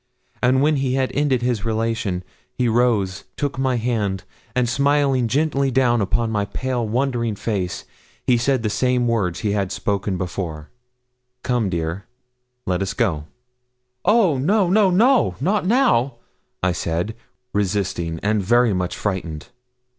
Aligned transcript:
And 0.41 0.63
when 0.63 0.77
he 0.77 0.95
had 0.95 1.11
ended 1.13 1.43
his 1.43 1.63
relation, 1.63 2.23
he 2.55 2.67
rose, 2.67 3.25
took 3.37 3.59
my 3.59 3.75
hand, 3.75 4.23
and 4.55 4.67
smiling 4.67 5.27
gently 5.27 5.69
down 5.69 6.01
on 6.01 6.31
my 6.31 6.45
pale, 6.45 6.87
wondering 6.87 7.35
face, 7.35 7.85
he 8.25 8.35
said 8.35 8.63
the 8.63 8.69
same 8.71 9.07
words 9.07 9.41
he 9.41 9.51
had 9.51 9.71
spoken 9.71 10.17
before 10.17 10.71
'Come, 11.43 11.69
dear, 11.69 12.07
let 12.65 12.81
us 12.81 12.95
go.' 12.95 13.25
'Oh! 14.03 14.39
no, 14.39 14.71
no, 14.71 14.89
no 14.89 15.35
not 15.39 15.67
now,' 15.67 16.15
I 16.63 16.71
said, 16.71 17.13
resisting, 17.53 18.19
and 18.23 18.41
very 18.41 18.73
much 18.73 18.97
frightened. 18.97 19.49